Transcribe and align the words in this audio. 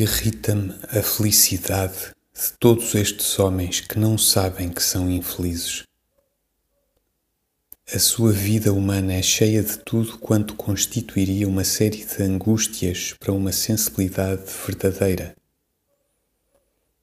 Irrita-me 0.00 0.74
a 0.96 1.02
felicidade 1.02 2.14
de 2.32 2.52
todos 2.60 2.94
estes 2.94 3.36
homens 3.36 3.80
que 3.80 3.98
não 3.98 4.16
sabem 4.16 4.68
que 4.68 4.80
são 4.80 5.10
infelizes. 5.10 5.82
A 7.92 7.98
sua 7.98 8.30
vida 8.30 8.72
humana 8.72 9.14
é 9.14 9.22
cheia 9.22 9.60
de 9.60 9.76
tudo 9.78 10.16
quanto 10.18 10.54
constituiria 10.54 11.48
uma 11.48 11.64
série 11.64 12.04
de 12.04 12.22
angústias 12.22 13.12
para 13.18 13.32
uma 13.32 13.50
sensibilidade 13.50 14.44
verdadeira. 14.64 15.34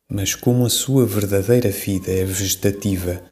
Mas 0.07 0.33
como 0.33 0.65
a 0.65 0.69
sua 0.69 1.05
verdadeira 1.05 1.71
vida 1.71 2.13
é 2.13 2.23
vegetativa, 2.23 3.25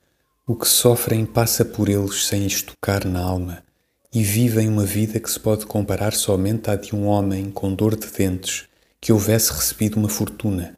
o 0.46 0.58
que 0.58 0.68
sofrem 0.68 1.26
passa 1.26 1.64
por 1.64 1.88
eles 1.88 2.26
sem 2.26 2.44
lhes 2.44 2.62
tocar 2.64 3.06
na 3.06 3.22
alma 3.22 3.64
e 4.14 4.24
vivem 4.24 4.68
uma 4.68 4.86
vida 4.86 5.22
que 5.22 5.32
se 5.32 5.40
pode 5.40 5.66
comparar 5.66 6.12
somente 6.12 6.70
à 6.70 6.76
de 6.76 6.94
um 6.94 7.06
homem 7.06 7.50
com 7.50 7.74
dor 7.74 7.96
de 7.96 8.08
dentes 8.08 8.68
que 9.04 9.12
houvesse 9.12 9.52
recebido 9.52 9.98
uma 9.98 10.08
fortuna, 10.08 10.78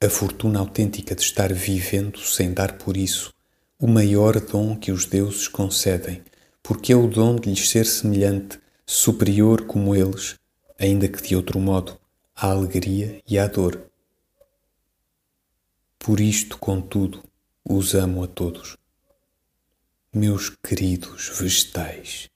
a 0.00 0.08
fortuna 0.08 0.60
autêntica 0.60 1.16
de 1.16 1.22
estar 1.22 1.52
vivendo 1.52 2.20
sem 2.20 2.54
dar 2.54 2.78
por 2.78 2.96
isso 2.96 3.34
o 3.76 3.88
maior 3.88 4.38
dom 4.40 4.76
que 4.76 4.92
os 4.92 5.04
deuses 5.04 5.48
concedem, 5.48 6.22
porque 6.62 6.92
é 6.92 6.96
o 6.96 7.08
dom 7.08 7.34
de 7.34 7.50
lhes 7.50 7.68
ser 7.68 7.84
semelhante, 7.84 8.60
superior 8.86 9.66
como 9.66 9.96
eles, 9.96 10.36
ainda 10.78 11.08
que 11.08 11.20
de 11.20 11.34
outro 11.34 11.58
modo, 11.58 11.98
à 12.36 12.52
alegria 12.52 13.20
e 13.28 13.36
à 13.36 13.48
dor. 13.48 13.82
Por 15.98 16.20
isto, 16.20 16.58
contudo, 16.58 17.20
os 17.68 17.96
amo 17.96 18.22
a 18.22 18.28
todos. 18.28 18.76
Meus 20.14 20.50
queridos 20.50 21.32
vegetais. 21.36 22.30